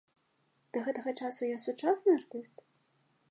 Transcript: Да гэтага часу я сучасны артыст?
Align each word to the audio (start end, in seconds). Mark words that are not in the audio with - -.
Да 0.77 0.81
гэтага 0.87 1.13
часу 1.27 1.41
я 1.55 1.61
сучасны 1.65 2.11
артыст? 2.21 2.55